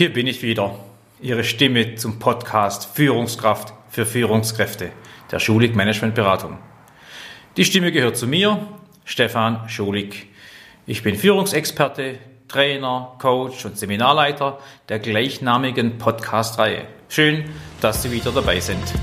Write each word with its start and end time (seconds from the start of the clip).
Hier 0.00 0.14
bin 0.14 0.26
ich 0.26 0.40
wieder, 0.40 0.76
Ihre 1.20 1.44
Stimme 1.44 1.94
zum 1.96 2.18
Podcast 2.18 2.88
Führungskraft 2.96 3.74
für 3.90 4.06
Führungskräfte 4.06 4.92
der 5.30 5.40
Schulig 5.40 5.76
Management 5.76 6.14
Beratung. 6.14 6.56
Die 7.58 7.66
Stimme 7.66 7.92
gehört 7.92 8.16
zu 8.16 8.26
mir, 8.26 8.66
Stefan 9.04 9.68
Schulig. 9.68 10.28
Ich 10.86 11.02
bin 11.02 11.16
Führungsexperte, 11.16 12.18
Trainer, 12.48 13.14
Coach 13.18 13.66
und 13.66 13.76
Seminarleiter 13.76 14.58
der 14.88 15.00
gleichnamigen 15.00 15.98
Podcast-Reihe. 15.98 16.86
Schön, 17.10 17.50
dass 17.82 18.02
Sie 18.02 18.10
wieder 18.10 18.32
dabei 18.32 18.58
sind. 18.58 18.94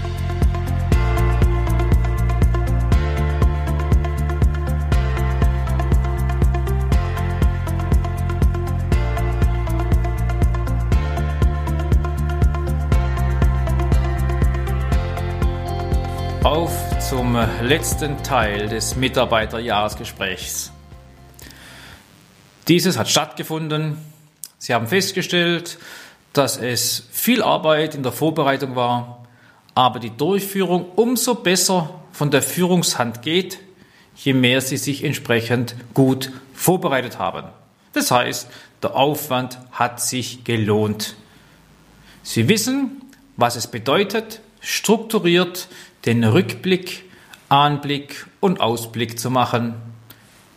Auf 16.48 16.72
zum 17.06 17.38
letzten 17.62 18.24
Teil 18.24 18.70
des 18.70 18.96
Mitarbeiterjahresgesprächs. 18.96 20.72
Dieses 22.70 22.98
hat 22.98 23.10
stattgefunden. 23.10 23.98
Sie 24.58 24.74
haben 24.74 24.88
festgestellt, 24.88 25.78
dass 26.32 26.56
es 26.56 27.10
viel 27.12 27.44
Arbeit 27.44 27.96
in 27.96 28.04
der 28.04 28.14
Vorbereitung 28.14 28.78
war, 28.78 29.28
aber 29.76 30.00
die 30.00 30.16
Durchführung 30.16 30.86
umso 30.96 31.36
besser 31.36 31.90
von 32.14 32.32
der 32.32 32.42
Führungshand 32.42 33.24
geht, 33.24 33.60
je 34.16 34.32
mehr 34.32 34.62
Sie 34.62 34.78
sich 34.78 35.04
entsprechend 35.04 35.76
gut 35.94 36.32
vorbereitet 36.54 37.20
haben. 37.20 37.50
Das 37.92 38.10
heißt, 38.10 38.48
der 38.82 38.96
Aufwand 38.96 39.60
hat 39.74 40.00
sich 40.00 40.46
gelohnt. 40.46 41.16
Sie 42.24 42.48
wissen, 42.48 43.02
was 43.36 43.58
es 43.58 43.68
bedeutet, 43.68 44.40
strukturiert 44.62 45.68
den 46.06 46.24
Rückblick, 46.24 47.06
Anblick 47.50 48.28
und 48.40 48.60
Ausblick 48.60 49.20
zu 49.20 49.30
machen, 49.30 49.76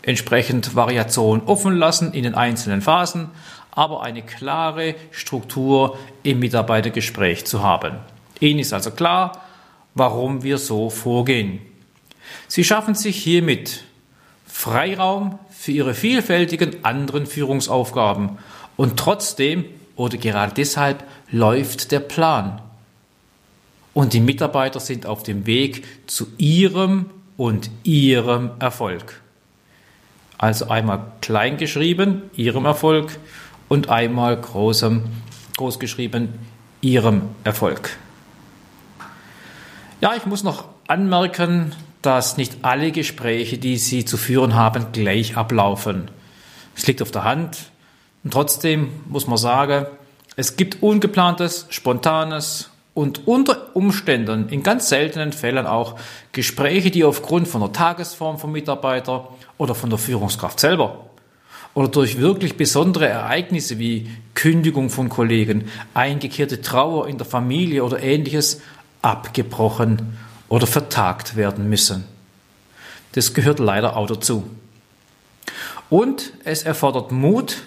entsprechend 0.02 0.74
Variation 0.74 1.42
offen 1.46 1.76
lassen 1.76 2.12
in 2.12 2.24
den 2.24 2.34
einzelnen 2.34 2.82
Phasen, 2.82 3.30
aber 3.70 4.02
eine 4.02 4.22
klare 4.22 4.94
Struktur 5.10 5.98
im 6.22 6.40
Mitarbeitergespräch 6.40 7.44
zu 7.44 7.62
haben. 7.62 7.96
Ihnen 8.40 8.60
ist 8.60 8.72
also 8.72 8.90
klar, 8.90 9.42
warum 9.94 10.42
wir 10.42 10.58
so 10.58 10.90
vorgehen. 10.90 11.60
Sie 12.48 12.64
schaffen 12.64 12.94
sich 12.94 13.16
hiermit 13.16 13.84
Freiraum 14.46 15.38
für 15.50 15.72
ihre 15.72 15.94
vielfältigen 15.94 16.84
anderen 16.84 17.26
Führungsaufgaben 17.26 18.38
und 18.76 18.98
trotzdem 18.98 19.64
oder 19.96 20.16
gerade 20.16 20.54
deshalb 20.54 21.04
läuft 21.30 21.92
der 21.92 22.00
Plan 22.00 22.62
und 23.94 24.12
die 24.12 24.20
Mitarbeiter 24.20 24.80
sind 24.80 25.06
auf 25.06 25.22
dem 25.22 25.46
Weg 25.46 25.84
zu 26.06 26.26
ihrem 26.38 27.06
und 27.36 27.70
ihrem 27.82 28.50
Erfolg. 28.58 29.20
Also 30.38 30.68
einmal 30.68 31.12
klein 31.20 31.56
geschrieben, 31.56 32.22
ihrem 32.34 32.64
Erfolg 32.64 33.18
und 33.68 33.88
einmal 33.88 34.36
großem, 34.36 35.04
groß 35.56 35.78
geschrieben, 35.78 36.30
ihrem 36.80 37.22
Erfolg. 37.44 37.96
Ja, 40.00 40.14
ich 40.16 40.24
muss 40.24 40.42
noch 40.44 40.64
anmerken, 40.86 41.72
dass 42.00 42.38
nicht 42.38 42.58
alle 42.62 42.92
Gespräche, 42.92 43.58
die 43.58 43.76
Sie 43.76 44.06
zu 44.06 44.16
führen 44.16 44.54
haben, 44.54 44.92
gleich 44.92 45.36
ablaufen. 45.36 46.10
Es 46.74 46.86
liegt 46.86 47.02
auf 47.02 47.10
der 47.10 47.24
Hand. 47.24 47.70
Und 48.24 48.32
trotzdem 48.32 48.88
muss 49.06 49.26
man 49.26 49.36
sagen, 49.36 49.86
es 50.36 50.56
gibt 50.56 50.82
ungeplantes, 50.82 51.66
spontanes 51.68 52.70
und 53.00 53.26
unter 53.26 53.74
Umständen 53.74 54.50
in 54.50 54.62
ganz 54.62 54.90
seltenen 54.90 55.32
Fällen 55.32 55.66
auch 55.66 55.98
Gespräche, 56.32 56.90
die 56.90 57.02
aufgrund 57.02 57.48
von 57.48 57.62
der 57.62 57.72
Tagesform 57.72 58.38
vom 58.38 58.52
Mitarbeiter 58.52 59.26
oder 59.56 59.74
von 59.74 59.88
der 59.88 59.98
Führungskraft 59.98 60.60
selber 60.60 61.06
oder 61.72 61.88
durch 61.88 62.18
wirklich 62.18 62.58
besondere 62.58 63.08
Ereignisse 63.08 63.78
wie 63.78 64.10
Kündigung 64.34 64.90
von 64.90 65.08
Kollegen, 65.08 65.70
eingekehrte 65.94 66.60
Trauer 66.60 67.08
in 67.08 67.16
der 67.16 67.24
Familie 67.24 67.84
oder 67.84 68.02
ähnliches 68.02 68.60
abgebrochen 69.00 70.18
oder 70.50 70.66
vertagt 70.66 71.36
werden 71.36 71.70
müssen. 71.70 72.04
Das 73.12 73.32
gehört 73.32 73.60
leider 73.60 73.96
auch 73.96 74.08
dazu. 74.08 74.44
Und 75.88 76.34
es 76.44 76.64
erfordert 76.64 77.12
Mut, 77.12 77.62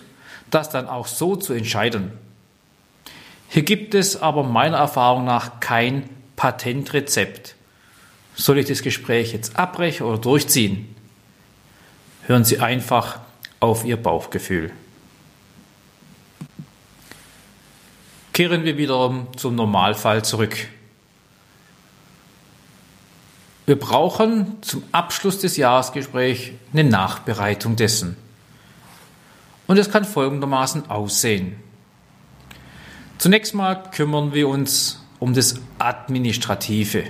das 0.52 0.70
dann 0.70 0.88
auch 0.88 1.08
so 1.08 1.36
zu 1.36 1.54
entscheiden. 1.54 2.12
Hier 3.54 3.62
gibt 3.62 3.94
es 3.94 4.20
aber 4.20 4.42
meiner 4.42 4.78
Erfahrung 4.78 5.26
nach 5.26 5.60
kein 5.60 6.10
Patentrezept. 6.36 7.54
Soll 8.34 8.58
ich 8.58 8.66
das 8.66 8.82
Gespräch 8.82 9.32
jetzt 9.32 9.58
abbrechen 9.60 10.08
oder 10.08 10.18
durchziehen? 10.18 10.96
Hören 12.24 12.46
Sie 12.46 12.58
einfach 12.58 13.20
auf 13.60 13.86
Ihr 13.86 13.98
Bauchgefühl. 13.98 14.72
Kehren 18.34 18.64
wir 18.64 18.80
wiederum 18.80 19.28
zum 19.38 19.54
Normalfall 19.54 20.26
zurück. 20.26 20.58
Wir 23.68 23.78
brauchen 23.78 24.64
zum 24.64 24.82
Abschluss 24.92 25.38
des 25.38 25.58
Jahresgesprächs 25.58 26.50
eine 26.74 26.86
Nachbereitung 26.86 27.76
dessen. 27.76 28.18
Und 29.68 29.78
es 29.78 29.92
kann 29.92 30.06
folgendermaßen 30.06 30.90
aussehen. 30.90 31.58
Zunächst 33.18 33.54
mal 33.54 33.76
kümmern 33.92 34.34
wir 34.34 34.48
uns 34.48 35.02
um 35.20 35.34
das 35.34 35.56
Administrative. 35.80 37.06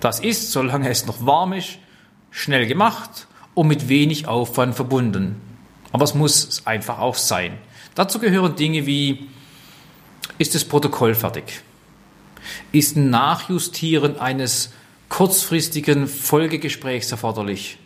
Das 0.00 0.20
ist, 0.20 0.52
solange 0.52 0.88
es 0.88 1.06
noch 1.06 1.26
warm 1.26 1.52
ist, 1.54 1.78
schnell 2.30 2.66
gemacht 2.66 3.26
und 3.54 3.66
mit 3.66 3.88
wenig 3.88 4.28
Aufwand 4.28 4.76
verbunden. 4.76 5.40
Aber 5.90 6.04
es 6.04 6.14
muss 6.14 6.66
einfach 6.66 6.98
auch 6.98 7.16
sein. 7.16 7.58
Dazu 7.94 8.20
gehören 8.20 8.54
Dinge 8.54 8.86
wie, 8.86 9.28
ist 10.38 10.54
das 10.54 10.64
Protokoll 10.64 11.14
fertig? 11.14 11.62
Ist 12.70 12.96
ein 12.96 13.10
Nachjustieren 13.10 14.20
eines 14.20 14.70
kurzfristigen 15.08 16.06
Folgegesprächs 16.06 17.10
erforderlich? 17.10 17.78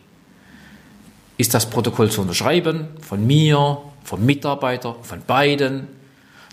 Ist 1.37 1.55
das 1.55 1.67
Protokoll 1.69 2.11
zu 2.11 2.21
unterschreiben? 2.21 2.89
Von 3.01 3.25
mir, 3.25 3.81
vom 4.03 4.23
Mitarbeiter, 4.23 4.95
von 5.01 5.21
beiden? 5.25 5.87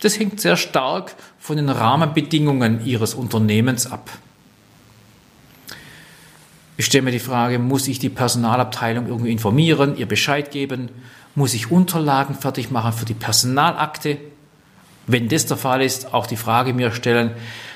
Das 0.00 0.19
hängt 0.19 0.41
sehr 0.41 0.56
stark 0.56 1.15
von 1.38 1.56
den 1.56 1.69
Rahmenbedingungen 1.69 2.84
Ihres 2.84 3.15
Unternehmens 3.15 3.87
ab. 3.87 4.11
Ich 6.77 6.87
stelle 6.87 7.03
mir 7.03 7.11
die 7.11 7.19
Frage, 7.19 7.59
muss 7.59 7.88
ich 7.88 7.99
die 7.99 8.09
Personalabteilung 8.09 9.06
irgendwie 9.06 9.31
informieren, 9.31 9.99
ihr 9.99 10.09
Bescheid 10.09 10.50
geben? 10.50 10.88
Muss 11.34 11.53
ich 11.53 11.71
Unterlagen 11.71 12.34
fertig 12.34 12.71
machen 12.71 12.94
für 12.94 13.05
die 13.05 13.15
Personalakte? 13.15 14.16
Wenn 15.06 15.28
das 15.28 15.44
der 15.44 15.59
Fall 15.59 15.83
ist, 15.83 16.15
auch 16.15 16.27
die 16.27 16.37
Frage 16.37 16.72
mir 16.72 16.93
stellen, 16.93 17.32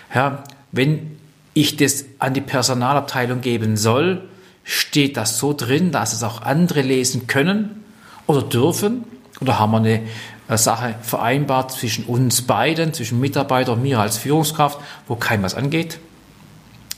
Herr, 0.09 0.45
wenn 0.73 1.19
ich 1.53 1.77
das 1.77 2.06
an 2.19 2.33
die 2.33 2.41
Personalabteilung 2.41 3.43
geben 3.43 3.77
soll, 3.77 4.23
steht 4.65 5.19
das 5.19 5.39
so 5.39 5.53
drin, 5.53 5.93
dass 5.93 6.15
es 6.15 6.23
auch 6.23 6.41
andere 6.41 6.81
lesen 6.81 7.27
können 7.27 7.85
oder 8.27 8.41
dürfen? 8.41 9.05
Oder 9.41 9.59
haben 9.59 9.73
wir 9.73 9.79
eine 9.79 10.03
Sache 10.49 10.94
vereinbart 11.03 11.72
zwischen 11.72 12.05
uns 12.05 12.43
beiden, 12.43 12.93
zwischen 12.93 13.21
Mitarbeiter 13.21 13.72
und 13.72 13.82
mir 13.82 14.00
als 14.00 14.19
Führungskraft, 14.19 14.78
wo 15.09 15.16
kein 15.16 15.43
was 15.43 15.55
angeht? 15.55 15.99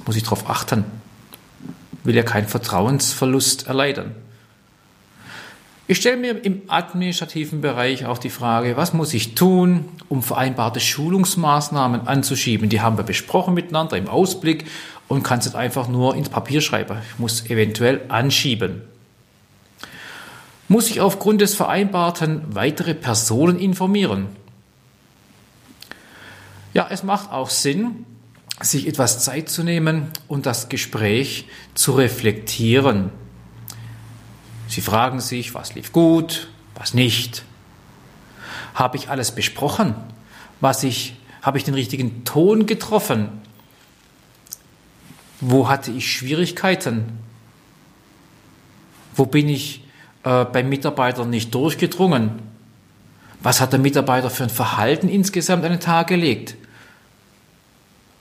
Muss 0.05 0.17
ich 0.17 0.25
darauf 0.25 0.51
achten? 0.51 0.85
Will 2.05 2.15
ja 2.15 2.23
keinen 2.23 2.49
Vertrauensverlust 2.49 3.67
erleiden. 3.67 4.15
Ich 5.89 5.99
stelle 5.99 6.17
mir 6.17 6.45
im 6.45 6.63
administrativen 6.67 7.61
Bereich 7.61 8.07
auch 8.07 8.19
die 8.19 8.31
Frage, 8.31 8.77
was 8.77 8.93
muss 8.93 9.15
ich 9.15 9.37
tun, 9.37 9.89
um 10.09 10.21
vereinbarte 10.25 10.81
Schulungsmaßnahmen 10.81 12.09
anzuschieben? 12.09 12.69
Die 12.69 12.81
haben 12.81 12.97
wir 12.97 13.05
besprochen 13.05 13.55
miteinander 13.55 13.97
im 13.97 14.09
Ausblick 14.09 14.65
und 15.07 15.23
kann 15.23 15.39
es 15.39 15.45
jetzt 15.45 15.55
einfach 15.55 15.87
nur 15.87 16.17
ins 16.17 16.29
Papier 16.29 16.61
schreiben. 16.61 16.99
Ich 17.13 17.21
muss 17.21 17.49
eventuell 17.49 18.01
anschieben. 18.09 18.83
Muss 20.69 20.91
ich 20.91 21.01
aufgrund 21.01 21.41
des 21.41 21.55
Vereinbarten 21.55 22.43
weitere 22.55 22.95
Personen 22.95 23.59
informieren? 23.59 24.27
Ja, 26.75 26.89
es 26.91 27.03
macht 27.03 27.31
auch 27.31 27.51
Sinn, 27.51 28.05
sich 28.61 28.89
etwas 28.89 29.23
Zeit 29.23 29.49
zu 29.49 29.63
nehmen 29.63 30.11
und 30.29 30.47
das 30.47 30.69
Gespräch 30.69 31.47
zu 31.75 31.93
reflektieren. 31.93 33.11
Sie 34.69 34.81
fragen 34.81 35.21
sich, 35.21 35.55
was 35.55 35.75
lief 35.75 35.93
gut, 35.93 36.49
was 36.75 36.95
nicht. 36.95 37.45
Habe 38.75 38.97
ich 38.97 39.09
alles 39.09 39.33
besprochen? 39.33 39.95
Was 40.61 40.83
ich, 40.83 41.17
habe 41.43 41.59
ich 41.59 41.65
den 41.65 41.75
richtigen 41.75 42.25
Ton 42.25 42.67
getroffen? 42.67 43.29
Wo 45.41 45.69
hatte 45.69 45.93
ich 45.93 46.13
Schwierigkeiten? 46.13 47.19
Wo 49.15 49.27
bin 49.27 49.49
ich 49.49 49.86
äh, 50.27 50.45
beim 50.45 50.69
Mitarbeiter 50.69 51.25
nicht 51.25 51.55
durchgedrungen? 51.55 52.41
Was 53.41 53.61
hat 53.61 53.73
der 53.73 53.79
Mitarbeiter 53.79 54.29
für 54.29 54.43
ein 54.43 54.51
Verhalten 54.51 55.09
insgesamt 55.09 55.65
an 55.65 55.71
den 55.71 55.81
Tag 55.81 56.09
gelegt? 56.09 56.57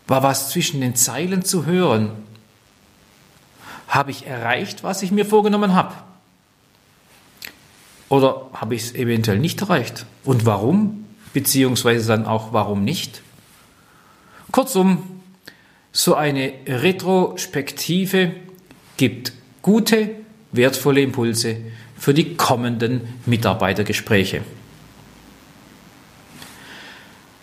War 0.06 0.22
was 0.22 0.52
zwischen 0.52 0.82
den 0.82 0.96
Zeilen 0.96 1.44
zu 1.44 1.66
hören? 1.66 2.12
Habe 3.88 4.12
ich 4.12 4.28
erreicht, 4.28 4.84
was 4.84 5.02
ich 5.02 5.12
mir 5.12 5.26
vorgenommen 5.26 5.74
habe? 5.74 5.96
Oder 8.10 8.50
habe 8.54 8.76
ich 8.76 8.84
es 8.84 8.94
eventuell 8.94 9.40
nicht 9.40 9.62
erreicht? 9.62 10.06
Und 10.24 10.46
warum? 10.46 11.08
Beziehungsweise 11.34 12.08
dann 12.08 12.28
auch 12.28 12.54
warum 12.54 12.84
nicht? 12.84 13.24
Kurzum, 14.52 15.22
so 15.92 16.14
eine 16.14 16.54
Retrospektive 16.68 18.32
gibt 18.96 19.34
gute, 19.64 20.12
wertvolle 20.52 21.02
Impulse 21.02 21.58
für 21.98 22.14
die 22.14 22.36
kommenden 22.36 23.02
Mitarbeitergespräche. 23.26 24.42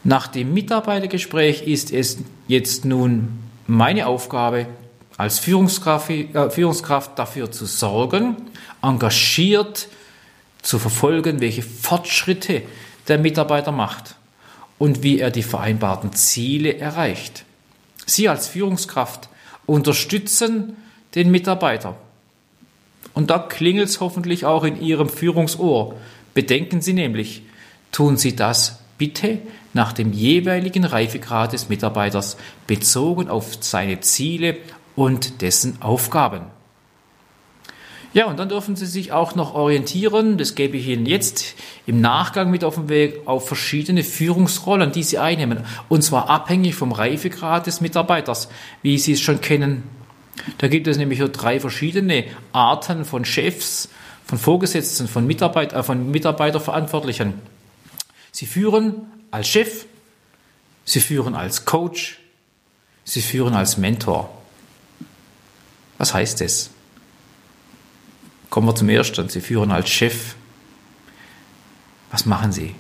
Nach 0.05 0.27
dem 0.27 0.53
Mitarbeitergespräch 0.53 1.63
ist 1.63 1.93
es 1.93 2.19
jetzt 2.49 2.85
nun 2.85 3.39
meine 3.67 4.07
Aufgabe, 4.07 4.67
als 5.17 5.39
Führungskraft, 5.39 6.11
äh, 6.11 6.51
Führungskraft 6.51 7.19
dafür 7.19 7.53
zu 7.53 7.67
sorgen, 7.67 8.37
engagiert 8.83 9.89
zu 10.63 10.79
verfolgen, 10.79 11.41
welche 11.41 11.63
Fortschritte 11.63 12.63
der 13.09 13.19
Mitarbeiter 13.19 13.73
macht 13.73 14.17
und 14.79 15.03
wie 15.03 15.21
er 15.21 15.31
die 15.31 15.43
vereinbarten 15.43 16.13
Ziele 16.13 16.79
erreicht. 16.79 17.45
Sie 18.07 18.29
als 18.29 18.49
Führungskraft 18.49 19.29
unterstützen 19.67 20.77
den 21.15 21.31
Mitarbeiter. 21.31 21.97
Und 23.15 23.31
da 23.31 23.39
klingelt 23.39 23.89
es 23.89 24.01
hoffentlich 24.01 24.45
auch 24.45 24.65
in 24.65 24.81
Ihrem 24.81 25.09
Führungsohr. 25.09 25.95
Bedenken 26.35 26.81
Sie 26.81 26.93
nämlich, 26.93 27.43
tun 27.91 28.17
Sie 28.17 28.35
das 28.35 28.81
bitte 28.99 29.39
nach 29.75 29.93
dem 29.93 30.13
jeweiligen 30.13 30.85
Reifegrad 30.85 31.53
des 31.53 31.69
Mitarbeiters 31.69 32.37
bezogen 32.67 33.29
auf 33.29 33.57
seine 33.61 34.01
Ziele 34.01 34.57
und 34.97 35.43
dessen 35.43 35.81
Aufgaben. 35.83 36.47
Ja, 38.15 38.27
und 38.27 38.39
dann 38.39 38.51
dürfen 38.51 38.77
Sie 38.77 38.85
sich 38.85 39.11
auch 39.13 39.35
noch 39.35 39.55
orientieren, 39.55 40.37
das 40.37 40.55
gebe 40.55 40.77
ich 40.77 40.87
Ihnen 40.87 41.07
jetzt 41.07 41.55
im 41.87 42.03
Nachgang 42.03 42.51
mit 42.51 42.63
auf 42.63 42.75
den 42.75 42.91
Weg, 42.91 43.23
auf 43.25 43.49
verschiedene 43.49 44.05
Führungsrollen, 44.05 44.93
die 44.93 45.03
Sie 45.03 45.19
einnehmen. 45.19 45.65
Und 45.89 46.03
zwar 46.03 46.29
abhängig 46.29 46.75
vom 46.75 46.93
Reifegrad 46.93 47.67
des 47.67 47.81
Mitarbeiters, 47.81 48.51
wie 48.83 48.99
Sie 48.99 49.13
es 49.13 49.21
schon 49.23 49.41
kennen. 49.41 49.85
Da 50.59 50.69
gibt 50.69 50.87
es 50.87 50.97
nämlich 50.97 51.21
drei 51.33 51.61
verschiedene 51.61 52.25
Arten 52.53 53.05
von 53.05 53.25
Chefs, 53.25 53.89
von 54.25 54.39
Vorgesetzten, 54.39 55.09
von, 55.09 55.27
Mitarbeiter, 55.27 55.77
äh, 55.77 55.83
von 55.83 56.11
Mitarbeiterverantwortlichen. 56.11 57.35
Sie 58.31 58.47
führen 58.47 58.95
als 59.31 59.49
Chef, 59.49 59.87
Sie 60.85 61.01
führen 61.01 61.35
als 61.35 61.65
Coach, 61.65 62.19
Sie 63.05 63.23
führen 63.23 63.55
als 63.55 63.77
Mentor. 63.77 64.37
Was 65.99 66.15
heißt 66.15 66.41
das? 66.41 66.71
Kommen 68.51 68.67
wir 68.67 68.75
zum 68.75 68.89
ersten. 68.89 69.29
Sie 69.29 69.41
führen 69.41 69.71
als 69.71 69.89
Chef. 69.89 70.35
Was 72.11 72.27
machen 72.27 72.53
Sie? 72.53 72.75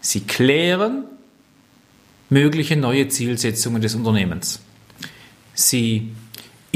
Sie 0.00 0.20
klären 0.20 1.04
mögliche 2.28 2.76
neue 2.76 3.08
Zielsetzungen 3.08 3.82
des 3.82 3.94
Unternehmens. 3.94 4.60
Sie 5.54 6.12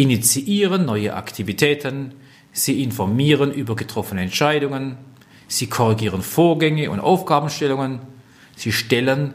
initiieren 0.00 0.87
neue 0.87 1.14
Aktivitäten. 1.14 2.14
Sie 2.52 2.82
informieren 2.82 3.52
über 3.52 3.76
getroffene 3.76 4.23
Entscheidungen. 4.23 4.97
Sie 5.47 5.67
korrigieren 5.67 6.23
Vorgänge 6.23 6.91
und 6.91 7.00
Aufgabenstellungen. 7.00 8.00
Sie 8.56 8.73
stellen 8.73 9.35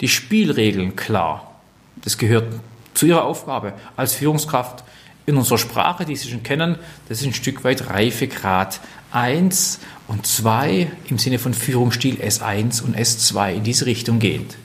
die 0.00 0.08
Spielregeln 0.08 0.96
klar. 0.96 1.60
Das 2.02 2.18
gehört 2.18 2.52
zu 2.94 3.06
Ihrer 3.06 3.24
Aufgabe 3.24 3.74
als 3.96 4.14
Führungskraft 4.14 4.84
in 5.26 5.36
unserer 5.36 5.58
Sprache, 5.58 6.04
die 6.04 6.16
Sie 6.16 6.28
schon 6.28 6.42
kennen, 6.42 6.76
das 7.08 7.20
ist 7.20 7.26
ein 7.26 7.34
Stück 7.34 7.64
weit 7.64 7.88
Reifegrad 7.88 8.80
1 9.10 9.80
und 10.06 10.26
2 10.26 10.90
im 11.08 11.18
Sinne 11.18 11.38
von 11.38 11.54
Führungsstil 11.54 12.16
S1 12.16 12.82
und 12.82 12.96
S2 12.96 13.54
in 13.54 13.64
diese 13.64 13.86
Richtung 13.86 14.18
gehend. 14.18 14.56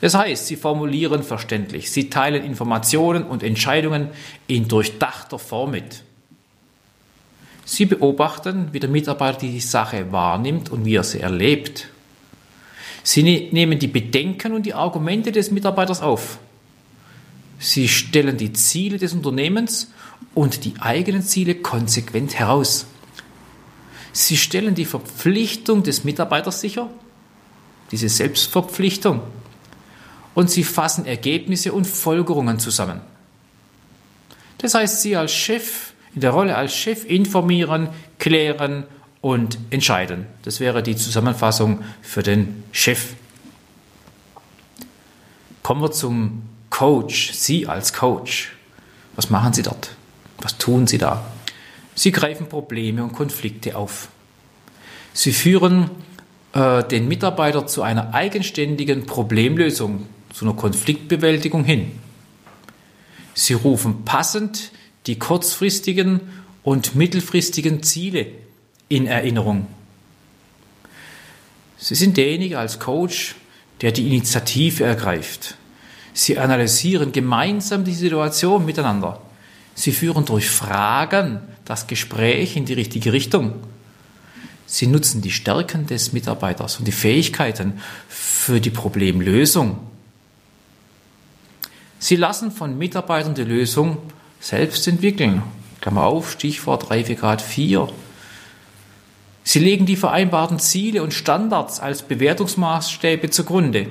Das 0.00 0.14
heißt, 0.14 0.46
Sie 0.46 0.56
formulieren 0.56 1.22
verständlich, 1.22 1.90
Sie 1.90 2.10
teilen 2.10 2.44
Informationen 2.44 3.24
und 3.24 3.42
Entscheidungen 3.42 4.10
in 4.46 4.68
durchdachter 4.68 5.38
Form 5.38 5.72
mit. 5.72 6.02
Sie 7.64 7.86
beobachten, 7.86 8.68
wie 8.72 8.80
der 8.80 8.90
Mitarbeiter 8.90 9.40
die 9.40 9.60
Sache 9.60 10.12
wahrnimmt 10.12 10.70
und 10.70 10.84
wie 10.84 10.94
er 10.94 11.02
sie 11.02 11.20
erlebt. 11.20 11.88
Sie 13.02 13.22
ne-, 13.22 13.48
nehmen 13.50 13.78
die 13.78 13.88
Bedenken 13.88 14.52
und 14.52 14.66
die 14.66 14.74
Argumente 14.74 15.32
des 15.32 15.50
Mitarbeiters 15.50 16.00
auf 16.00 16.38
Sie 17.58 17.88
stellen 17.88 18.36
die 18.36 18.52
Ziele 18.52 18.98
des 18.98 19.14
Unternehmens 19.14 19.90
und 20.34 20.64
die 20.64 20.74
eigenen 20.78 21.22
Ziele 21.22 21.54
konsequent 21.54 22.38
heraus. 22.38 22.86
Sie 24.12 24.36
stellen 24.36 24.74
die 24.74 24.84
Verpflichtung 24.84 25.82
des 25.82 26.04
Mitarbeiters 26.04 26.60
sicher, 26.60 26.90
diese 27.90 28.08
Selbstverpflichtung, 28.08 29.20
und 30.36 30.50
sie 30.50 30.64
fassen 30.64 31.06
Ergebnisse 31.06 31.72
und 31.72 31.86
Folgerungen 31.86 32.60
zusammen. 32.60 33.00
Das 34.58 34.74
heißt, 34.74 35.00
Sie 35.00 35.16
als 35.16 35.32
Chef, 35.32 35.92
in 36.14 36.20
der 36.20 36.30
Rolle 36.30 36.56
als 36.56 36.74
Chef 36.74 37.04
informieren, 37.04 37.88
klären 38.18 38.84
und 39.22 39.58
entscheiden. 39.70 40.26
Das 40.42 40.60
wäre 40.60 40.82
die 40.82 40.94
Zusammenfassung 40.94 41.82
für 42.02 42.22
den 42.22 42.64
Chef. 42.70 43.14
Kommen 45.62 45.80
wir 45.80 45.90
zum 45.90 46.42
Coach, 46.68 47.32
Sie 47.32 47.66
als 47.66 47.94
Coach, 47.94 48.52
was 49.16 49.30
machen 49.30 49.54
Sie 49.54 49.62
dort? 49.62 49.90
Was 50.42 50.58
tun 50.58 50.86
Sie 50.86 50.98
da? 50.98 51.24
Sie 51.94 52.12
greifen 52.12 52.46
Probleme 52.46 53.02
und 53.02 53.14
Konflikte 53.14 53.74
auf. 53.74 54.08
Sie 55.14 55.32
führen 55.32 55.90
äh, 56.52 56.84
den 56.84 57.08
Mitarbeiter 57.08 57.66
zu 57.66 57.80
einer 57.80 58.12
eigenständigen 58.12 59.06
Problemlösung, 59.06 60.06
zu 60.36 60.44
einer 60.44 60.54
Konfliktbewältigung 60.54 61.64
hin. 61.64 61.92
Sie 63.32 63.54
rufen 63.54 64.04
passend 64.04 64.70
die 65.06 65.18
kurzfristigen 65.18 66.20
und 66.62 66.94
mittelfristigen 66.94 67.82
Ziele 67.82 68.26
in 68.90 69.06
Erinnerung. 69.06 69.66
Sie 71.78 71.94
sind 71.94 72.18
derjenige 72.18 72.58
als 72.58 72.78
Coach, 72.78 73.36
der 73.80 73.92
die 73.92 74.06
Initiative 74.08 74.84
ergreift, 74.84 75.56
Sie 76.12 76.38
analysieren 76.38 77.12
gemeinsam 77.12 77.84
die 77.84 77.94
Situation 77.94 78.64
miteinander. 78.64 79.20
Sie 79.74 79.92
führen 79.92 80.24
durch 80.24 80.48
Fragen 80.48 81.40
das 81.66 81.86
Gespräch 81.86 82.56
in 82.56 82.64
die 82.64 82.72
richtige 82.72 83.12
Richtung. 83.12 83.52
Sie 84.64 84.86
nutzen 84.86 85.20
die 85.20 85.30
Stärken 85.30 85.86
des 85.86 86.14
Mitarbeiters 86.14 86.78
und 86.78 86.86
die 86.86 86.92
Fähigkeiten 86.92 87.82
für 88.08 88.62
die 88.62 88.70
Problemlösung. 88.70 89.78
Sie 91.98 92.16
lassen 92.16 92.50
von 92.50 92.76
Mitarbeitern 92.76 93.34
die 93.34 93.44
Lösung 93.44 93.98
selbst 94.40 94.86
entwickeln. 94.86 95.42
Klammer 95.80 96.04
auf, 96.04 96.32
Stichwort 96.32 96.90
Reifegrad 96.90 97.40
4. 97.40 97.88
Sie 99.44 99.58
legen 99.60 99.86
die 99.86 99.96
vereinbarten 99.96 100.58
Ziele 100.58 101.02
und 101.02 101.14
Standards 101.14 101.80
als 101.80 102.02
Bewertungsmaßstäbe 102.02 103.30
zugrunde. 103.30 103.88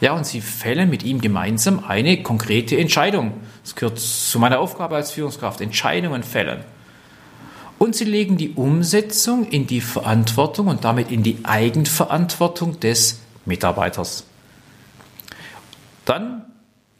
Ja, 0.00 0.12
und 0.12 0.26
sie 0.26 0.42
fällen 0.42 0.90
mit 0.90 1.02
ihm 1.02 1.20
gemeinsam 1.20 1.82
eine 1.86 2.22
konkrete 2.22 2.76
Entscheidung. 2.76 3.32
Das 3.62 3.74
gehört 3.74 3.98
zu 3.98 4.38
meiner 4.38 4.60
Aufgabe 4.60 4.96
als 4.96 5.12
Führungskraft, 5.12 5.60
Entscheidungen 5.60 6.22
fällen. 6.22 6.64
Und 7.78 7.96
sie 7.96 8.04
legen 8.04 8.36
die 8.36 8.50
Umsetzung 8.50 9.48
in 9.48 9.66
die 9.66 9.80
Verantwortung 9.80 10.66
und 10.66 10.84
damit 10.84 11.10
in 11.10 11.22
die 11.22 11.38
Eigenverantwortung 11.44 12.78
des 12.80 13.20
Mitarbeiters. 13.46 14.24
Dann 16.04 16.44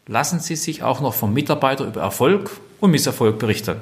lassen 0.07 0.39
sie 0.39 0.55
sich 0.55 0.83
auch 0.83 1.01
noch 1.01 1.13
vom 1.13 1.33
Mitarbeiter 1.33 1.85
über 1.85 2.01
Erfolg 2.01 2.51
und 2.79 2.91
Misserfolg 2.91 3.39
berichten. 3.39 3.77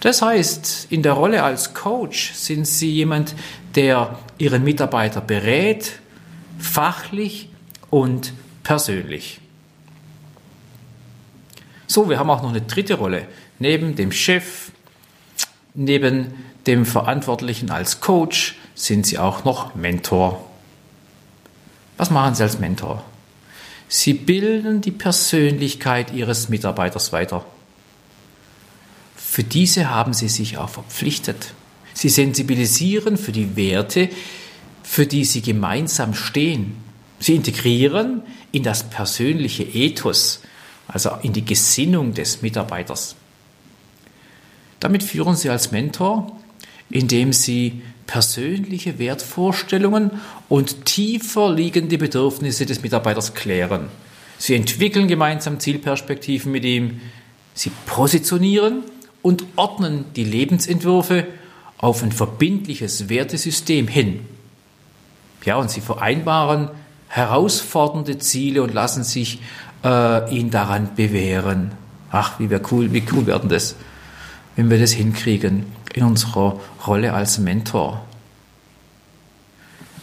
Das 0.00 0.22
heißt, 0.22 0.86
in 0.90 1.02
der 1.02 1.12
Rolle 1.12 1.42
als 1.42 1.74
Coach 1.74 2.32
sind 2.32 2.66
Sie 2.66 2.90
jemand, 2.90 3.34
der 3.74 4.18
Ihren 4.38 4.64
Mitarbeiter 4.64 5.20
berät, 5.20 6.00
fachlich 6.58 7.50
und 7.90 8.32
persönlich. 8.62 9.40
So, 11.86 12.08
wir 12.08 12.18
haben 12.18 12.30
auch 12.30 12.42
noch 12.42 12.50
eine 12.50 12.62
dritte 12.62 12.94
Rolle. 12.94 13.26
Neben 13.58 13.94
dem 13.94 14.10
Chef, 14.10 14.70
neben 15.74 16.32
dem 16.66 16.86
Verantwortlichen 16.86 17.70
als 17.70 18.00
Coach 18.00 18.56
sind 18.74 19.04
Sie 19.04 19.18
auch 19.18 19.44
noch 19.44 19.74
Mentor. 19.74 20.46
Was 21.98 22.10
machen 22.10 22.34
Sie 22.34 22.42
als 22.42 22.58
Mentor? 22.58 23.04
Sie 23.92 24.14
bilden 24.14 24.80
die 24.80 24.92
Persönlichkeit 24.92 26.12
Ihres 26.12 26.48
Mitarbeiters 26.48 27.12
weiter. 27.12 27.44
Für 29.16 29.42
diese 29.42 29.90
haben 29.90 30.14
Sie 30.14 30.28
sich 30.28 30.58
auch 30.58 30.68
verpflichtet. 30.68 31.54
Sie 31.92 32.08
sensibilisieren 32.08 33.16
für 33.16 33.32
die 33.32 33.56
Werte, 33.56 34.08
für 34.84 35.08
die 35.08 35.24
sie 35.24 35.42
gemeinsam 35.42 36.14
stehen. 36.14 36.76
Sie 37.18 37.34
integrieren 37.34 38.22
in 38.52 38.62
das 38.62 38.84
persönliche 38.84 39.64
Ethos, 39.64 40.40
also 40.86 41.10
in 41.22 41.32
die 41.32 41.44
Gesinnung 41.44 42.14
des 42.14 42.42
Mitarbeiters. 42.42 43.16
Damit 44.78 45.02
führen 45.02 45.34
Sie 45.34 45.50
als 45.50 45.72
Mentor, 45.72 46.38
indem 46.90 47.32
Sie 47.32 47.82
persönliche 48.10 48.98
Wertvorstellungen 48.98 50.10
und 50.48 50.84
tiefer 50.84 51.48
liegende 51.52 51.96
Bedürfnisse 51.96 52.66
des 52.66 52.82
Mitarbeiters 52.82 53.34
klären. 53.34 53.86
Sie 54.36 54.56
entwickeln 54.56 55.06
gemeinsam 55.06 55.60
Zielperspektiven 55.60 56.50
mit 56.50 56.64
ihm. 56.64 57.00
Sie 57.54 57.70
positionieren 57.86 58.82
und 59.22 59.44
ordnen 59.54 60.06
die 60.16 60.24
Lebensentwürfe 60.24 61.24
auf 61.78 62.02
ein 62.02 62.10
verbindliches 62.10 63.08
Wertesystem 63.08 63.86
hin. 63.86 64.26
Ja, 65.44 65.54
und 65.54 65.70
sie 65.70 65.80
vereinbaren 65.80 66.68
herausfordernde 67.06 68.18
Ziele 68.18 68.64
und 68.64 68.74
lassen 68.74 69.04
sich 69.04 69.38
äh, 69.84 70.36
ihn 70.36 70.50
daran 70.50 70.96
bewähren. 70.96 71.70
Ach, 72.10 72.40
wie, 72.40 72.50
wär 72.50 72.60
cool, 72.72 72.92
wie 72.92 73.04
cool 73.12 73.26
werden 73.26 73.48
das, 73.48 73.76
wenn 74.56 74.68
wir 74.68 74.80
das 74.80 74.90
hinkriegen 74.90 75.64
in 75.94 76.04
unserer 76.04 76.60
Rolle 76.86 77.12
als 77.12 77.38
Mentor. 77.38 78.04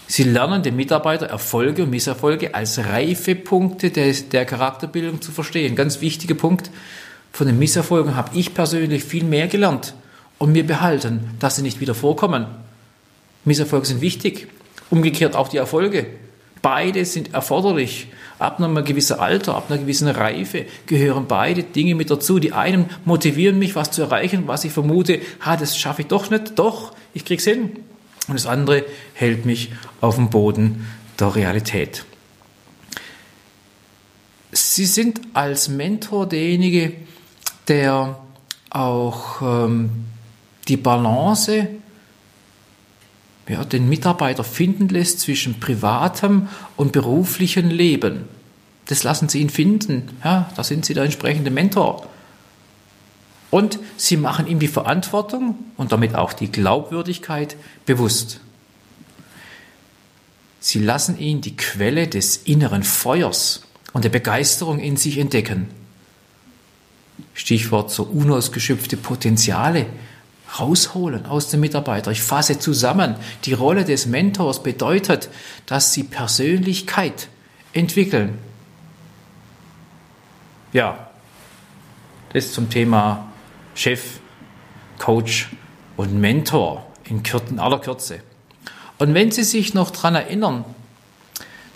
Sie 0.08 0.24
lernen 0.24 0.63
den 0.63 0.75
Mitarbeiter 0.75 1.27
Erfolge 1.27 1.84
und 1.84 1.89
Misserfolge 1.89 2.56
als 2.56 2.79
Reifepunkte 2.79 3.91
der, 3.91 4.13
der 4.13 4.46
Charakterbildung 4.46 5.22
zu 5.22 5.32
verstehen. 5.32 5.75
Ganz 5.75 6.00
wichtiger 6.00 6.36
Punkt. 6.36 6.72
Von 7.34 7.48
den 7.48 7.60
Misserfolgen 7.60 8.15
habe 8.15 8.36
ich 8.36 8.53
persönlich 8.53 9.03
viel 9.03 9.25
mehr 9.25 9.48
gelernt 9.48 9.94
und 10.38 10.53
mir 10.53 10.65
behalten, 10.65 11.32
dass 11.39 11.58
sie 11.58 11.62
nicht 11.62 11.82
wieder 11.82 11.94
vorkommen. 11.94 12.48
Misserfolge 13.44 13.86
sind 13.86 14.01
wichtig. 14.01 14.48
Umgekehrt 14.89 15.36
auch 15.36 15.50
die 15.50 15.58
Erfolge. 15.58 16.08
Beide 16.62 17.03
sind 17.03 17.34
erforderlich. 17.34 18.08
Ab 18.39 18.60
einem 18.60 18.84
gewissen 18.86 19.20
Alter, 19.20 19.56
ab 19.56 19.65
einer 19.70 19.79
gewissen 19.79 20.08
Reife 20.08 20.65
gehören 20.86 21.25
beide 21.27 21.63
Dinge 21.63 21.96
mit 21.96 22.12
dazu. 22.12 22.38
Die 22.38 22.53
einen 22.53 22.89
motivieren 23.03 23.58
mich, 23.58 23.75
was 23.75 23.89
zu 23.89 24.03
erreichen, 24.03 24.44
was 24.46 24.63
ich 24.63 24.72
vermute, 24.72 25.22
ha, 25.41 25.58
das 25.58 25.77
schaffe 25.77 26.03
ich 26.03 26.08
doch 26.08 26.29
nicht. 26.29 26.60
Doch, 26.60 26.94
ich 27.13 27.25
krieg's 27.25 27.46
hin. 27.46 27.72
Und 28.27 28.36
das 28.36 28.46
andere 28.46 28.86
hält 29.13 29.46
mich 29.46 29.72
auf 30.01 30.15
dem 30.15 30.29
Boden 30.29 30.86
der 31.20 31.36
Realität. 31.36 32.06
Sie 34.51 34.86
sind 34.86 35.20
als 35.34 35.70
Mentor 35.70 36.27
derjenige, 36.27 36.94
der 37.67 38.20
auch 38.70 39.41
ähm, 39.41 39.89
die 40.67 40.77
Balance 40.77 41.67
ja, 43.48 43.63
den 43.63 43.88
Mitarbeiter 43.88 44.44
finden 44.44 44.89
lässt 44.89 45.22
zwischen 45.22 45.60
privatem 45.60 46.50
und 46.75 46.92
beruflichem 46.92 47.70
Leben. 47.70 48.25
Das 48.88 49.04
lassen 49.04 49.30
Sie 49.30 49.39
ihn 49.39 49.50
finden. 49.50 50.10
Ja, 50.24 50.50
da 50.56 50.63
sind 50.63 50.86
Sie 50.86 50.94
der 50.94 51.04
entsprechende 51.04 51.51
Mentor. 51.51 52.08
Und 53.50 53.80
Sie 53.96 54.18
machen 54.18 54.48
ihm 54.48 54.60
die 54.60 54.68
Verantwortung 54.68 55.56
und 55.77 55.92
damit 55.92 56.16
auch 56.16 56.34
die 56.34 56.51
Glaubwürdigkeit 56.51 57.56
bewusst. 57.86 58.42
Sie 60.60 60.80
lassen 60.80 61.18
ihn 61.18 61.39
die 61.39 61.56
Quelle 61.56 62.08
des 62.08 62.38
inneren 62.38 62.84
Feuers 62.84 63.63
und 63.94 64.04
der 64.04 64.10
Begeisterung 64.10 64.80
in 64.80 64.98
sich 64.98 65.18
entdecken. 65.18 65.68
Stichwort 67.34 67.92
so 67.92 68.04
unausgeschöpfte 68.04 68.98
Potenziale 68.98 69.86
rausholen 70.60 71.25
aus 71.25 71.50
dem 71.50 71.60
Mitarbeiter. 71.60 72.12
Ich 72.12 72.22
fasse 72.22 72.60
zusammen. 72.60 73.16
Die 73.46 73.54
Rolle 73.54 73.86
des 73.86 74.06
Mentors 74.06 74.63
bedeutet, 74.63 75.30
dass 75.66 75.94
sie 75.94 76.04
Persönlichkeit 76.04 77.30
entwickeln. 77.74 78.38
Ja, 80.74 81.08
das 82.34 82.51
zum 82.51 82.70
Thema 82.70 83.27
Chef, 83.75 84.20
Coach 85.00 85.50
und 85.96 86.20
Mentor 86.20 86.86
in, 87.06 87.22
aller 87.60 87.80
Kürze. 87.80 88.20
Und 88.98 89.13
wenn 89.13 89.32
Sie 89.32 89.44
sich 89.44 89.74
noch 89.74 89.92
daran 89.92 90.16
erinnern, 90.16 90.66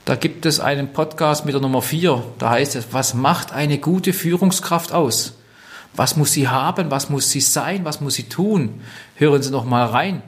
da 0.05 0.15
gibt 0.15 0.45
es 0.45 0.59
einen 0.59 0.93
Podcast 0.93 1.45
mit 1.45 1.53
der 1.53 1.61
Nummer 1.61 1.81
4, 1.81 2.23
da 2.39 2.49
heißt 2.49 2.75
es, 2.75 2.87
was 2.91 3.13
macht 3.13 3.53
eine 3.53 3.77
gute 3.77 4.13
Führungskraft 4.13 4.91
aus? 4.91 5.33
Was 5.93 6.15
muss 6.15 6.31
sie 6.31 6.47
haben? 6.47 6.89
Was 6.91 7.09
muss 7.09 7.29
sie 7.31 7.41
sein? 7.41 7.83
Was 7.83 8.01
muss 8.01 8.15
sie 8.15 8.29
tun? 8.29 8.81
Hören 9.15 9.43
Sie 9.43 9.51
noch 9.51 9.65
mal 9.65 9.85
rein. 9.85 10.23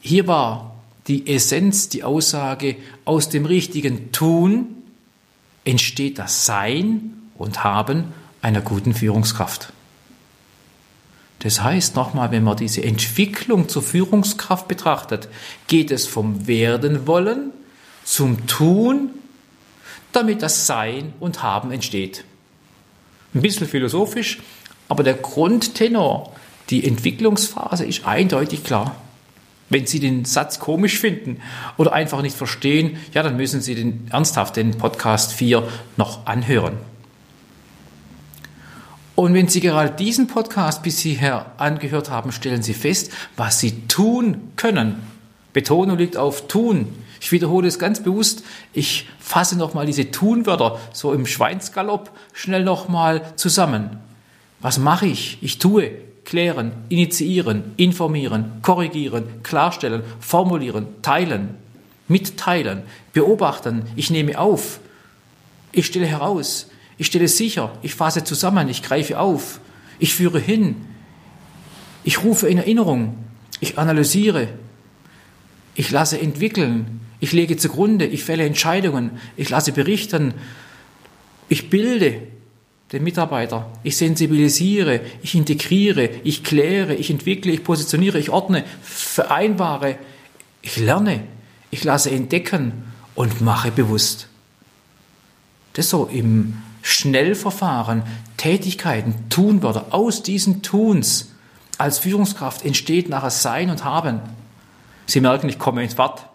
Hier 0.00 0.26
war 0.26 0.74
die 1.06 1.26
Essenz, 1.26 1.88
die 1.88 2.04
Aussage, 2.04 2.76
aus 3.04 3.28
dem 3.28 3.46
richtigen 3.46 4.12
Tun 4.12 4.82
entsteht 5.64 6.18
das 6.18 6.46
Sein 6.46 7.12
und 7.36 7.64
Haben 7.64 8.12
einer 8.40 8.60
guten 8.60 8.94
Führungskraft. 8.94 9.72
Das 11.40 11.62
heißt 11.62 11.94
nochmal, 11.94 12.30
wenn 12.30 12.42
man 12.42 12.56
diese 12.56 12.82
Entwicklung 12.82 13.68
zur 13.68 13.82
Führungskraft 13.82 14.66
betrachtet, 14.66 15.28
geht 15.66 15.90
es 15.90 16.06
vom 16.06 16.46
Werden 16.46 17.06
wollen 17.06 17.52
zum 18.04 18.46
Tun, 18.46 19.10
damit 20.12 20.42
das 20.42 20.66
Sein 20.66 21.12
und 21.20 21.42
Haben 21.42 21.70
entsteht. 21.70 22.24
Ein 23.34 23.42
bisschen 23.42 23.66
philosophisch, 23.66 24.38
aber 24.88 25.02
der 25.02 25.14
Grundtenor, 25.14 26.32
die 26.70 26.86
Entwicklungsphase 26.86 27.84
ist 27.84 28.06
eindeutig 28.06 28.64
klar. 28.64 28.96
Wenn 29.70 29.86
Sie 29.86 30.00
den 30.00 30.24
Satz 30.24 30.58
komisch 30.58 30.98
finden 30.98 31.42
oder 31.76 31.92
einfach 31.92 32.22
nicht 32.22 32.36
verstehen, 32.36 32.96
ja, 33.12 33.22
dann 33.22 33.36
müssen 33.36 33.60
Sie 33.60 33.74
den, 33.74 34.08
ernsthaft 34.10 34.56
den 34.56 34.78
Podcast 34.78 35.34
4 35.34 35.68
noch 35.98 36.26
anhören. 36.26 36.78
Und 39.14 39.34
wenn 39.34 39.48
Sie 39.48 39.60
gerade 39.60 39.90
diesen 39.90 40.26
Podcast 40.26 40.82
bis 40.82 41.00
hierher 41.00 41.52
angehört 41.58 42.08
haben, 42.08 42.32
stellen 42.32 42.62
Sie 42.62 42.72
fest, 42.72 43.10
was 43.36 43.60
Sie 43.60 43.86
tun 43.88 44.52
können. 44.56 45.02
Betonung 45.52 45.98
liegt 45.98 46.16
auf 46.16 46.46
tun. 46.46 46.94
Ich 47.20 47.32
wiederhole 47.32 47.68
es 47.68 47.78
ganz 47.78 48.02
bewusst. 48.02 48.44
Ich 48.72 49.06
fasse 49.18 49.56
nochmal 49.56 49.86
diese 49.86 50.10
Tunwörter 50.10 50.78
so 50.92 51.12
im 51.12 51.26
Schweinsgalopp 51.26 52.10
schnell 52.32 52.64
nochmal 52.64 53.32
zusammen. 53.36 53.98
Was 54.60 54.78
mache 54.78 55.06
ich? 55.06 55.38
Ich 55.40 55.58
tue, 55.58 55.90
klären, 56.24 56.72
initiieren, 56.88 57.72
informieren, 57.76 58.60
korrigieren, 58.62 59.42
klarstellen, 59.42 60.02
formulieren, 60.20 60.86
teilen, 61.02 61.54
mitteilen, 62.08 62.82
beobachten. 63.12 63.82
Ich 63.96 64.10
nehme 64.10 64.38
auf. 64.38 64.80
Ich 65.72 65.86
stelle 65.86 66.06
heraus. 66.06 66.68
Ich 66.96 67.06
stelle 67.06 67.28
sicher. 67.28 67.72
Ich 67.82 67.94
fasse 67.94 68.24
zusammen. 68.24 68.68
Ich 68.68 68.82
greife 68.82 69.18
auf. 69.18 69.60
Ich 69.98 70.14
führe 70.14 70.40
hin. 70.40 70.76
Ich 72.04 72.24
rufe 72.24 72.48
in 72.48 72.58
Erinnerung. 72.58 73.16
Ich 73.60 73.78
analysiere. 73.78 74.48
Ich 75.74 75.90
lasse 75.90 76.20
entwickeln. 76.20 77.00
Ich 77.20 77.32
lege 77.32 77.56
zugrunde, 77.56 78.06
ich 78.06 78.24
fälle 78.24 78.44
Entscheidungen, 78.44 79.18
ich 79.36 79.48
lasse 79.50 79.72
berichten, 79.72 80.34
ich 81.48 81.70
bilde 81.70 82.22
den 82.92 83.02
Mitarbeiter, 83.02 83.70
ich 83.82 83.96
sensibilisiere, 83.96 85.00
ich 85.22 85.34
integriere, 85.34 86.10
ich 86.24 86.44
kläre, 86.44 86.94
ich 86.94 87.10
entwickle, 87.10 87.52
ich 87.52 87.64
positioniere, 87.64 88.18
ich 88.18 88.30
ordne, 88.30 88.64
vereinbare, 88.82 89.98
ich 90.62 90.76
lerne, 90.78 91.24
ich 91.70 91.84
lasse 91.84 92.10
entdecken 92.10 92.84
und 93.14 93.40
mache 93.40 93.70
bewusst. 93.70 94.28
Das 95.74 95.90
so 95.90 96.06
im 96.06 96.62
Schnellverfahren, 96.82 98.04
Tätigkeiten, 98.36 99.28
Tunwörter, 99.28 99.86
aus 99.90 100.22
diesen 100.22 100.62
Tuns 100.62 101.32
als 101.76 101.98
Führungskraft 101.98 102.64
entsteht 102.64 103.08
nachher 103.08 103.30
Sein 103.30 103.70
und 103.70 103.84
Haben. 103.84 104.20
Sie 105.06 105.20
merken, 105.20 105.48
ich 105.48 105.58
komme 105.58 105.82
ins 105.82 105.98
Wort 105.98 106.27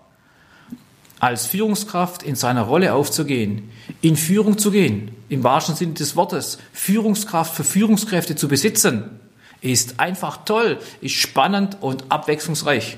als 1.24 1.46
Führungskraft 1.46 2.22
in 2.22 2.36
seiner 2.36 2.64
Rolle 2.64 2.94
aufzugehen, 2.94 3.72
in 4.02 4.18
Führung 4.18 4.58
zu 4.58 4.72
gehen, 4.72 5.16
im 5.30 5.42
wahrsten 5.42 5.74
Sinne 5.74 5.94
des 5.94 6.18
Wortes, 6.18 6.58
Führungskraft 6.74 7.56
für 7.56 7.64
Führungskräfte 7.64 8.36
zu 8.36 8.50
besitzen, 8.50 9.22
ist 9.62 10.02
einfach 10.02 10.44
toll, 10.44 10.80
ist 11.00 11.14
spannend 11.14 11.78
und 11.80 12.12
abwechslungsreich. 12.12 12.98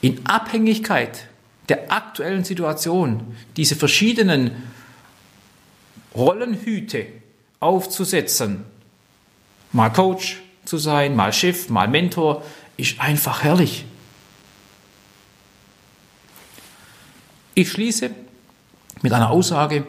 In 0.00 0.26
Abhängigkeit 0.26 1.28
der 1.68 1.92
aktuellen 1.92 2.42
Situation 2.42 3.36
diese 3.56 3.76
verschiedenen 3.76 4.50
Rollenhüte 6.12 7.06
aufzusetzen, 7.60 8.64
mal 9.70 9.90
Coach 9.90 10.42
zu 10.64 10.76
sein, 10.76 11.14
mal 11.14 11.32
Chef, 11.32 11.68
mal 11.68 11.86
Mentor, 11.86 12.42
ist 12.76 12.98
einfach 12.98 13.44
herrlich. 13.44 13.84
Ich 17.58 17.70
schließe 17.72 18.10
mit 19.00 19.14
einer 19.14 19.30
Aussage, 19.30 19.86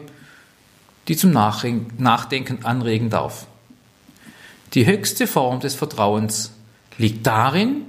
die 1.06 1.18
zum 1.18 1.32
Nachdenken 1.32 2.64
anregen 2.64 3.10
darf. 3.10 3.46
Die 4.72 4.86
höchste 4.86 5.26
Form 5.26 5.60
des 5.60 5.74
Vertrauens 5.74 6.52
liegt 6.96 7.26
darin, 7.26 7.82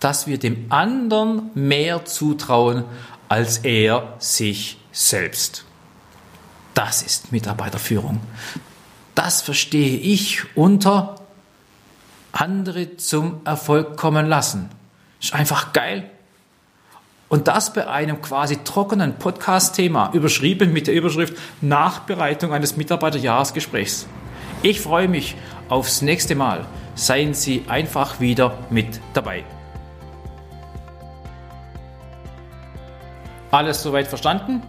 dass 0.00 0.26
wir 0.26 0.38
dem 0.38 0.66
anderen 0.70 1.50
mehr 1.54 2.04
zutrauen 2.04 2.84
als 3.30 3.56
er 3.56 4.16
sich 4.18 4.76
selbst. 4.92 5.64
Das 6.74 7.00
ist 7.00 7.32
Mitarbeiterführung. 7.32 8.20
Das 9.14 9.40
verstehe 9.40 9.96
ich 9.96 10.44
unter 10.54 11.22
andere 12.32 12.98
zum 12.98 13.40
Erfolg 13.46 13.96
kommen 13.96 14.26
lassen. 14.26 14.68
Ist 15.22 15.32
einfach 15.32 15.72
geil. 15.72 16.10
Und 17.28 17.48
das 17.48 17.72
bei 17.72 17.88
einem 17.88 18.22
quasi 18.22 18.58
trockenen 18.58 19.14
Podcast-Thema, 19.14 20.10
überschrieben 20.12 20.72
mit 20.72 20.86
der 20.86 20.94
Überschrift 20.94 21.34
Nachbereitung 21.60 22.52
eines 22.52 22.76
Mitarbeiterjahresgesprächs. 22.76 24.06
Ich 24.62 24.80
freue 24.80 25.08
mich 25.08 25.36
aufs 25.68 26.02
nächste 26.02 26.36
Mal. 26.36 26.64
Seien 26.94 27.34
Sie 27.34 27.64
einfach 27.68 28.20
wieder 28.20 28.58
mit 28.70 29.00
dabei. 29.12 29.44
Alles 33.50 33.82
soweit 33.82 34.06
verstanden? 34.06 34.62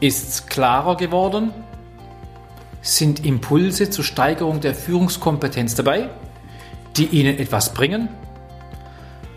Ist's 0.00 0.46
klarer 0.46 0.96
geworden? 0.96 1.52
Sind 2.82 3.24
Impulse 3.24 3.88
zur 3.88 4.04
Steigerung 4.04 4.60
der 4.60 4.74
Führungskompetenz 4.74 5.74
dabei, 5.74 6.10
die 6.96 7.06
Ihnen 7.06 7.38
etwas 7.38 7.72
bringen? 7.72 8.08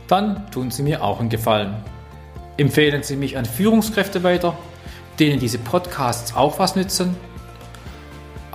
Dann 0.07 0.49
tun 0.51 0.71
Sie 0.71 0.83
mir 0.83 1.03
auch 1.03 1.19
einen 1.19 1.29
Gefallen. 1.29 1.75
Empfehlen 2.57 3.03
Sie 3.03 3.15
mich 3.15 3.37
an 3.37 3.45
Führungskräfte 3.45 4.23
weiter, 4.23 4.57
denen 5.19 5.39
diese 5.39 5.57
Podcasts 5.57 6.35
auch 6.35 6.59
was 6.59 6.75
nützen. 6.75 7.15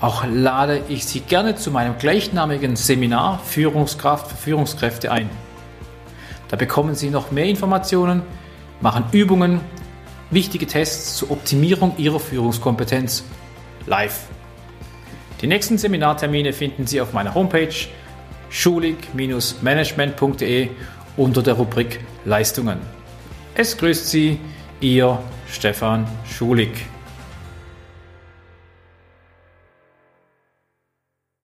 Auch 0.01 0.25
lade 0.27 0.83
ich 0.89 1.07
Sie 1.07 1.21
gerne 1.21 1.55
zu 1.55 1.71
meinem 1.71 1.99
gleichnamigen 1.99 2.75
Seminar 2.75 3.39
Führungskraft 3.39 4.31
für 4.31 4.37
Führungskräfte 4.37 5.13
ein. 5.13 5.31
Da 6.49 6.57
bekommen 6.57 6.95
Sie 6.95 7.11
noch 7.11 7.31
mehr 7.31 7.47
Informationen, 7.47 8.23
machen 8.81 9.05
Übungen, 9.13 9.61
wichtige 10.31 10.67
Tests 10.67 11.17
zur 11.17 11.31
Optimierung 11.31 11.95
Ihrer 11.99 12.19
Führungskompetenz 12.19 13.25
live. 13.87 14.25
Die 15.41 15.47
nächsten 15.47 15.79
Seminartermine 15.79 16.53
finden 16.53 16.87
Sie 16.87 17.01
auf 17.01 17.13
meiner 17.13 17.35
Homepage 17.35 17.75
schulig-management.de 18.51 20.71
unter 21.17 21.43
der 21.43 21.55
Rubrik 21.55 22.01
Leistungen. 22.25 22.79
Es 23.55 23.77
grüßt 23.77 24.09
Sie, 24.09 24.39
Ihr 24.81 25.19
Stefan 25.49 26.07
Schulig. 26.27 26.92